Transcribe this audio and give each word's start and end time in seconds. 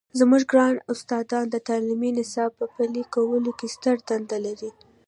زموږ 0.19 0.43
ګران 0.51 0.75
استادان 0.91 1.45
د 1.51 1.55
تعلیمي 1.67 2.11
نصاب 2.19 2.49
په 2.59 2.65
پلي 2.73 3.03
کولو 3.13 3.51
کې 3.59 3.67
ستره 3.75 4.01
دنده 4.09 4.37
لري. 4.45 4.71